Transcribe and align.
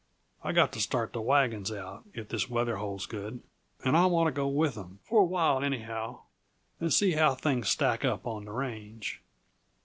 I've 0.43 0.55
got 0.55 0.71
to 0.73 0.79
start 0.81 1.13
the 1.13 1.21
wagons 1.21 1.71
out, 1.71 2.05
if 2.15 2.27
this 2.27 2.49
weather 2.49 2.77
holds 2.77 3.05
good, 3.05 3.39
and 3.85 3.95
I 3.95 4.07
want 4.07 4.25
to 4.29 4.31
go 4.31 4.47
with 4.47 4.75
'em 4.75 4.97
for 5.03 5.21
a 5.21 5.25
while, 5.25 5.63
anyhow 5.63 6.21
and 6.79 6.91
see 6.91 7.11
how 7.11 7.35
things 7.35 7.69
stack 7.69 8.03
up 8.03 8.25
on 8.25 8.45
the 8.45 8.51
range. 8.51 9.21